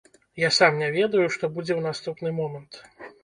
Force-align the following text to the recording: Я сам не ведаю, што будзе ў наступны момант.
Я 0.43 0.49
сам 0.55 0.79
не 0.83 0.87
ведаю, 0.95 1.27
што 1.35 1.49
будзе 1.57 1.73
ў 1.75 1.81
наступны 1.91 2.33
момант. 2.39 2.81